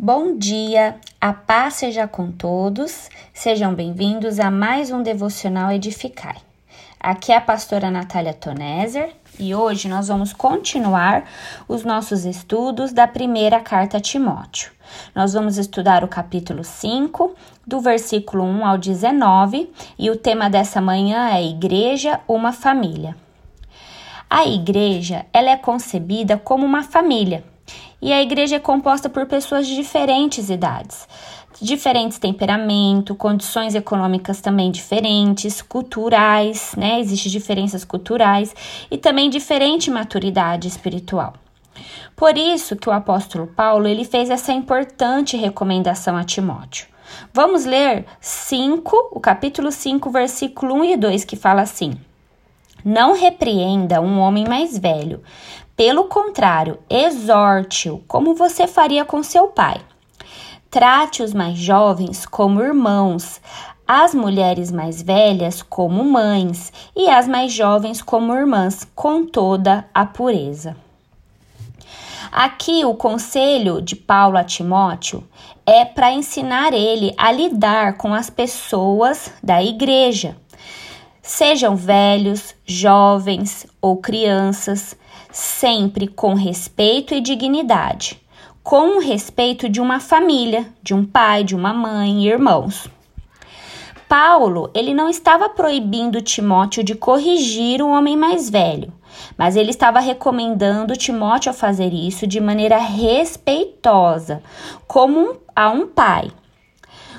[0.00, 3.10] Bom dia, a paz seja com todos.
[3.34, 6.36] Sejam bem-vindos a mais um devocional Edificai.
[7.00, 11.24] Aqui é a pastora Natália Toneser e hoje nós vamos continuar
[11.66, 14.70] os nossos estudos da primeira carta a Timóteo.
[15.16, 17.34] Nós vamos estudar o capítulo 5,
[17.66, 19.68] do versículo 1 ao 19,
[19.98, 23.16] e o tema dessa manhã é Igreja, uma família.
[24.30, 27.42] A igreja, ela é concebida como uma família
[28.00, 31.08] e a igreja é composta por pessoas de diferentes idades,
[31.60, 37.00] diferentes temperamento, condições econômicas também diferentes, culturais, né?
[37.00, 38.54] Existem diferenças culturais
[38.90, 41.34] e também diferente maturidade espiritual.
[42.14, 46.88] Por isso que o apóstolo Paulo ele fez essa importante recomendação a Timóteo.
[47.32, 51.94] Vamos ler 5, o capítulo 5, versículo 1 e 2, que fala assim:
[52.84, 55.22] Não repreenda um homem mais velho,
[55.78, 59.80] pelo contrário, exorte-o como você faria com seu pai.
[60.68, 63.40] Trate os mais jovens como irmãos,
[63.86, 70.04] as mulheres mais velhas como mães e as mais jovens como irmãs, com toda a
[70.04, 70.76] pureza.
[72.32, 75.22] Aqui o conselho de Paulo a Timóteo
[75.64, 80.36] é para ensinar ele a lidar com as pessoas da igreja.
[81.28, 84.96] Sejam velhos, jovens ou crianças,
[85.30, 88.18] sempre com respeito e dignidade,
[88.62, 92.88] com o respeito de uma família, de um pai, de uma mãe e irmãos.
[94.08, 98.90] Paulo, ele não estava proibindo Timóteo de corrigir o homem mais velho,
[99.36, 104.42] mas ele estava recomendando Timóteo a fazer isso de maneira respeitosa,
[104.86, 106.30] como a um pai.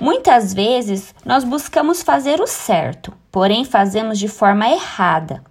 [0.00, 5.44] Muitas vezes nós buscamos fazer o certo, porém fazemos de forma errada.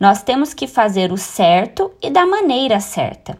[0.00, 3.38] Nós temos que fazer o certo e da maneira certa.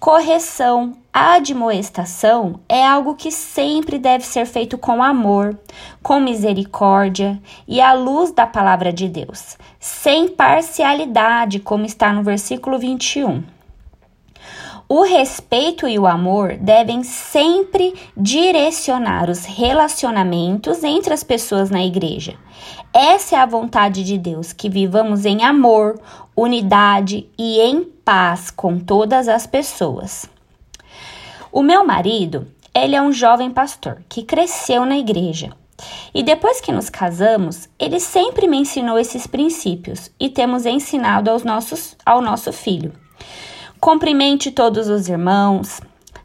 [0.00, 5.56] Correção, admoestação é algo que sempre deve ser feito com amor,
[6.02, 12.78] com misericórdia e à luz da palavra de Deus, sem parcialidade, como está no versículo
[12.78, 13.42] 21.
[14.86, 22.34] O respeito e o amor devem sempre direcionar os relacionamentos entre as pessoas na igreja.
[22.92, 25.98] Essa é a vontade de Deus, que vivamos em amor,
[26.36, 30.26] unidade e em paz com todas as pessoas.
[31.50, 35.50] O meu marido, ele é um jovem pastor que cresceu na igreja.
[36.14, 41.42] E depois que nos casamos, ele sempre me ensinou esses princípios e temos ensinado aos
[41.42, 42.92] nossos, ao nosso filho.
[43.84, 45.78] Cumprimente todos os irmãos,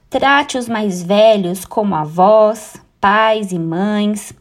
[0.10, 4.32] trate os mais velhos como avós, pais e mães,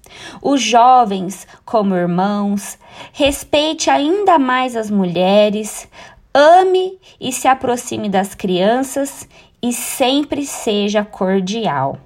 [0.40, 2.78] os jovens como irmãos,
[3.12, 5.88] respeite ainda mais as mulheres,
[6.32, 9.28] ame e se aproxime das crianças
[9.60, 11.98] e sempre seja cordial.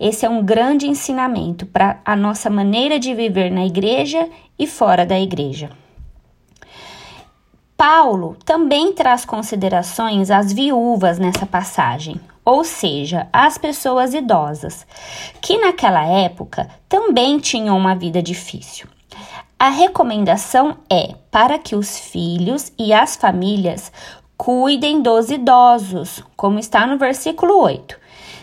[0.00, 4.28] Esse é um grande ensinamento para a nossa maneira de viver na igreja
[4.58, 5.70] e fora da igreja.
[7.76, 14.86] Paulo também traz considerações às viúvas nessa passagem, ou seja, às pessoas idosas,
[15.40, 18.86] que naquela época também tinham uma vida difícil.
[19.58, 23.90] A recomendação é para que os filhos e as famílias
[24.36, 27.98] cuidem dos idosos, como está no versículo 8.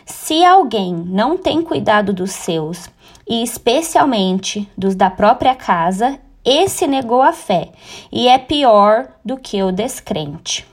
[0.06, 2.90] Se alguém não tem cuidado dos seus,
[3.28, 7.70] e especialmente dos da própria casa, esse negou a fé
[8.12, 10.66] e é pior do que o descrente.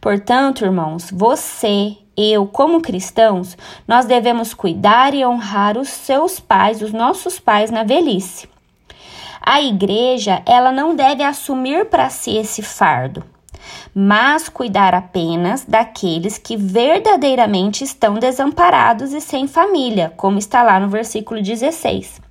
[0.00, 3.56] Portanto, irmãos, você, eu, como cristãos,
[3.88, 8.48] nós devemos cuidar e honrar os seus pais, os nossos pais na velhice.
[9.40, 13.24] A igreja, ela não deve assumir para si esse fardo,
[13.94, 20.88] mas cuidar apenas daqueles que verdadeiramente estão desamparados e sem família, como está lá no
[20.88, 22.23] versículo 16.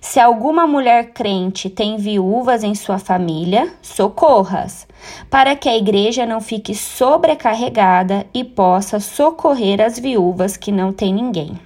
[0.00, 4.86] Se alguma mulher crente tem viúvas em sua família, socorras,
[5.28, 11.12] para que a igreja não fique sobrecarregada e possa socorrer as viúvas que não têm
[11.12, 11.58] ninguém.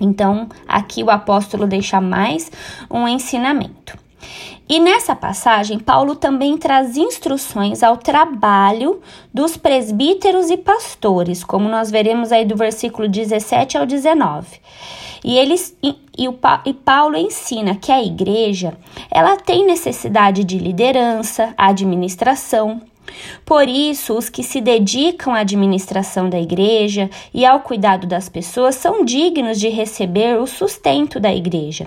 [0.00, 2.50] Então, aqui o apóstolo deixa mais
[2.90, 3.98] um ensinamento.
[4.68, 9.00] E nessa passagem, Paulo também traz instruções ao trabalho
[9.34, 14.60] dos presbíteros e pastores, como nós veremos aí do versículo 17 ao 19.
[15.24, 18.76] E, eles, e, e, o, e Paulo ensina que a igreja
[19.10, 22.80] ela tem necessidade de liderança, administração,
[23.44, 28.76] por isso, os que se dedicam à administração da igreja e ao cuidado das pessoas
[28.76, 31.86] são dignos de receber o sustento da igreja.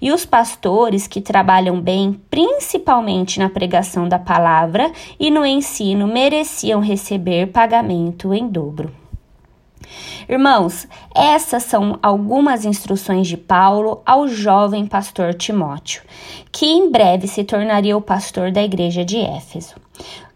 [0.00, 6.80] E os pastores que trabalham bem, principalmente na pregação da palavra e no ensino, mereciam
[6.80, 9.05] receber pagamento em dobro.
[10.28, 16.02] Irmãos, essas são algumas instruções de Paulo ao jovem pastor Timóteo,
[16.50, 19.74] que em breve se tornaria o pastor da igreja de Éfeso.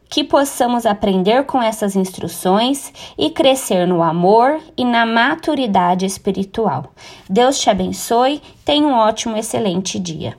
[0.09, 6.93] Que possamos aprender com essas instruções e crescer no amor e na maturidade espiritual.
[7.29, 10.37] Deus te abençoe, tenha um ótimo, excelente dia.